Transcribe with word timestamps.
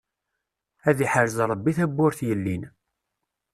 Ad 0.89 0.97
iḥrez 1.05 1.35
Rebbi 1.49 1.71
tawwurt 1.77 2.19
yellin. 2.27 2.63